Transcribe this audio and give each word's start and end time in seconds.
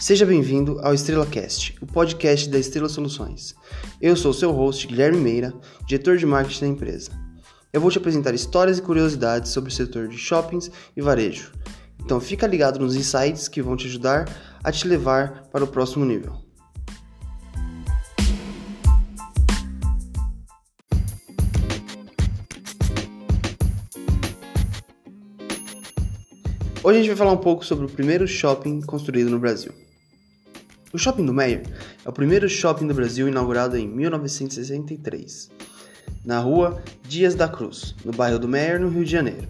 Seja 0.00 0.24
bem-vindo 0.24 0.80
ao 0.80 0.94
Estrela 0.94 1.26
Cast, 1.26 1.76
o 1.78 1.86
podcast 1.86 2.48
da 2.48 2.58
Estrela 2.58 2.88
Soluções. 2.88 3.54
Eu 4.00 4.16
sou 4.16 4.32
seu 4.32 4.50
host, 4.50 4.86
Guilherme 4.86 5.18
Meira, 5.18 5.52
diretor 5.86 6.16
de 6.16 6.24
marketing 6.24 6.60
da 6.60 6.68
empresa. 6.68 7.10
Eu 7.70 7.82
vou 7.82 7.90
te 7.90 7.98
apresentar 7.98 8.32
histórias 8.32 8.78
e 8.78 8.82
curiosidades 8.82 9.52
sobre 9.52 9.68
o 9.68 9.72
setor 9.72 10.08
de 10.08 10.16
shoppings 10.16 10.70
e 10.96 11.02
varejo. 11.02 11.52
Então 12.02 12.18
fica 12.18 12.46
ligado 12.46 12.80
nos 12.80 12.96
insights 12.96 13.46
que 13.46 13.60
vão 13.60 13.76
te 13.76 13.88
ajudar 13.88 14.26
a 14.64 14.72
te 14.72 14.88
levar 14.88 15.42
para 15.52 15.64
o 15.64 15.68
próximo 15.68 16.06
nível. 16.06 16.32
Hoje 26.82 26.98
a 26.98 27.02
gente 27.02 27.08
vai 27.08 27.16
falar 27.16 27.32
um 27.32 27.36
pouco 27.36 27.66
sobre 27.66 27.84
o 27.84 27.88
primeiro 27.90 28.26
shopping 28.26 28.80
construído 28.80 29.28
no 29.28 29.38
Brasil. 29.38 29.74
O 30.92 30.98
Shopping 30.98 31.24
do 31.24 31.32
Meyer 31.32 31.62
é 32.04 32.08
o 32.08 32.12
primeiro 32.12 32.48
shopping 32.48 32.88
do 32.88 32.94
Brasil 32.94 33.28
inaugurado 33.28 33.76
em 33.76 33.86
1963, 33.86 35.48
na 36.24 36.40
rua 36.40 36.82
Dias 37.06 37.36
da 37.36 37.46
Cruz, 37.46 37.94
no 38.04 38.10
bairro 38.10 38.40
do 38.40 38.48
Meyer, 38.48 38.80
no 38.80 38.88
Rio 38.88 39.04
de 39.04 39.10
Janeiro, 39.12 39.46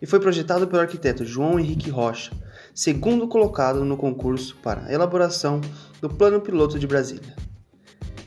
e 0.00 0.06
foi 0.06 0.18
projetado 0.18 0.66
pelo 0.66 0.82
arquiteto 0.82 1.24
João 1.24 1.60
Henrique 1.60 1.88
Rocha, 1.88 2.32
segundo 2.74 3.28
colocado 3.28 3.84
no 3.84 3.96
concurso 3.96 4.56
para 4.56 4.86
a 4.86 4.92
elaboração 4.92 5.60
do 6.00 6.10
Plano 6.10 6.40
Piloto 6.40 6.80
de 6.80 6.86
Brasília, 6.88 7.36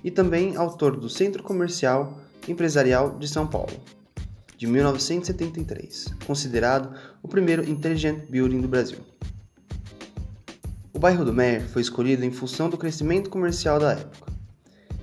e 0.02 0.09
também 0.09 0.56
autor 0.56 0.95
do 0.95 1.09
Centro 1.09 1.44
Comercial 1.44 2.22
Empresarial 2.48 3.17
de 3.20 3.28
São 3.28 3.45
Paulo 3.45 3.73
de 4.58 4.66
1973, 4.66 6.06
considerado 6.26 6.98
o 7.22 7.28
primeiro 7.28 7.70
Intelligent 7.70 8.30
Building 8.30 8.62
do 8.62 8.69
Brasil. 8.69 9.00
Bairro 11.06 11.23
do 11.23 11.31
Meyer 11.31 11.61
foi 11.70 11.84
escolhido 11.84 12.25
em 12.25 12.31
função 12.31 12.67
do 12.67 12.80
crescimento 12.80 13.30
comercial 13.30 13.78
da 13.80 13.92
época, 13.92 14.34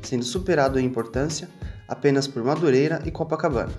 sendo 0.03 0.25
superado 0.25 0.81
em 0.81 0.85
importância 0.85 1.49
apenas 1.87 2.27
por 2.27 2.43
Madureira 2.43 3.01
e 3.07 3.11
Copacabana. 3.13 3.73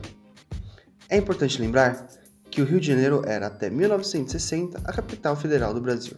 É 1.10 1.18
importante 1.18 1.60
lembrar 1.60 2.08
que 2.50 2.62
o 2.62 2.66
Rio 2.66 2.80
de 2.80 2.88
Janeiro 2.88 3.24
era 3.26 3.48
até 3.48 3.70
1960 3.70 4.78
a 4.86 4.94
capital 4.94 5.36
federal 5.36 5.74
do 5.74 5.82
Brasil. 5.82 6.16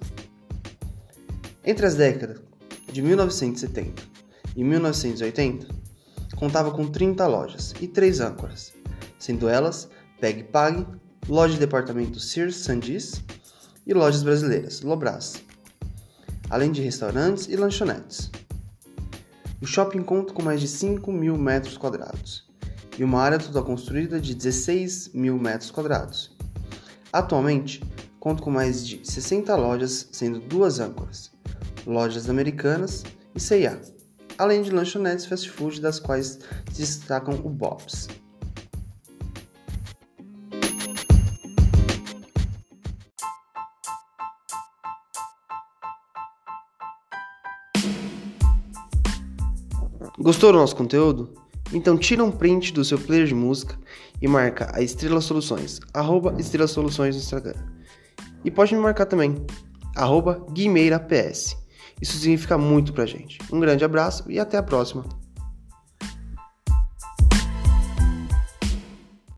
Entre 1.64 1.88
as 1.88 1.96
décadas 1.96 2.40
de 2.94 3.02
1970 3.02 4.04
e 4.56 4.64
1980, 4.64 5.68
contava 6.36 6.70
com 6.70 6.86
30 6.86 7.26
lojas 7.26 7.74
e 7.82 7.88
3 7.88 8.20
âncoras, 8.20 8.76
sendo 9.18 9.50
elas 9.50 9.90
Peg 10.22 10.44
Pag, 10.44 10.86
loja 11.28 11.56
de 11.56 11.62
departamento 11.62 12.20
Sears 12.20 12.58
Sandis 12.58 13.24
e 13.88 13.92
lojas 13.92 14.22
brasileiras 14.22 14.82
Lobras, 14.82 15.44
além 16.56 16.72
de 16.72 16.82
restaurantes 16.82 17.50
e 17.50 17.58
lanchonetes. 17.58 18.32
O 19.62 19.66
shopping 19.66 20.02
conta 20.02 20.32
com 20.32 20.42
mais 20.42 20.62
de 20.62 20.70
5 20.70 21.12
mil 21.12 21.38
metros 21.38 21.78
quadrados 21.78 22.48
e 22.98 23.04
uma 23.04 23.22
área 23.22 23.38
total 23.38 23.66
construída 23.66 24.22
de 24.22 24.34
16 24.34 25.10
mil 25.14 25.38
metros 25.38 25.70
quadrados. 25.70 26.34
Atualmente, 27.12 27.84
conta 28.22 28.42
com 28.42 28.50
mais 28.50 28.88
de 28.88 29.02
60 29.04 29.54
lojas, 29.54 30.08
sendo 30.14 30.40
duas 30.40 30.80
âncoras, 30.80 31.30
lojas 31.86 32.30
americanas 32.30 33.04
e 33.36 33.40
C&A, 33.42 33.78
além 34.38 34.62
de 34.62 34.72
lanchonetes 34.72 35.26
fast 35.26 35.50
food 35.50 35.82
das 35.82 36.00
quais 36.00 36.40
se 36.72 36.80
destacam 36.80 37.34
o 37.44 37.50
Bob's. 37.50 38.08
Gostou 50.20 50.52
do 50.52 50.58
nosso 50.58 50.76
conteúdo? 50.76 51.34
Então 51.74 51.98
tira 51.98 52.24
um 52.24 52.32
print 52.32 52.74
do 52.74 52.86
seu 52.86 52.98
player 52.98 53.26
de 53.26 53.34
música 53.34 53.78
e 54.22 54.28
marca 54.28 54.72
a 54.74 54.82
Estrela 54.82 55.22
Soluções, 55.22 55.80
arroba 55.94 56.36
Estrela 56.38 56.68
Soluções 56.68 57.16
no 57.16 57.22
Instagram. 57.22 57.56
E 58.44 58.52
pode 58.52 58.76
me 58.76 58.82
marcar 58.82 59.06
também, 59.06 59.36
arroba 59.96 60.46
Guimeira 60.52 61.00
PS. 61.00 61.58
Isso 62.02 62.18
significa 62.18 62.58
muito 62.58 62.94
pra 62.94 63.06
gente. 63.06 63.40
Um 63.52 63.60
grande 63.60 63.84
abraço 63.84 64.30
e 64.30 64.40
até 64.40 64.58
a 64.58 64.64
próxima. 64.64 65.06